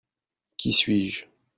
[0.57, 1.25] Qui suis-je?